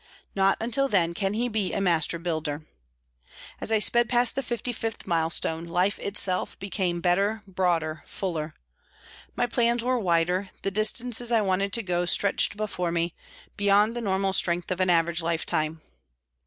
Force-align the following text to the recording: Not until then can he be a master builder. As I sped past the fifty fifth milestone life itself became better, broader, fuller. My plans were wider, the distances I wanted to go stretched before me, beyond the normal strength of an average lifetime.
Not 0.33 0.57
until 0.59 0.87
then 0.87 1.13
can 1.13 1.35
he 1.35 1.47
be 1.47 1.73
a 1.73 1.79
master 1.79 2.17
builder. 2.17 2.65
As 3.59 3.71
I 3.71 3.77
sped 3.77 4.09
past 4.09 4.33
the 4.33 4.41
fifty 4.41 4.73
fifth 4.73 5.05
milestone 5.05 5.65
life 5.67 5.99
itself 5.99 6.57
became 6.57 7.01
better, 7.01 7.43
broader, 7.45 8.01
fuller. 8.07 8.55
My 9.35 9.45
plans 9.45 9.83
were 9.83 9.99
wider, 9.99 10.49
the 10.63 10.71
distances 10.71 11.31
I 11.31 11.41
wanted 11.41 11.71
to 11.73 11.83
go 11.83 12.07
stretched 12.07 12.57
before 12.57 12.91
me, 12.91 13.13
beyond 13.57 13.95
the 13.95 14.01
normal 14.01 14.33
strength 14.33 14.71
of 14.71 14.79
an 14.79 14.89
average 14.89 15.21
lifetime. 15.21 15.81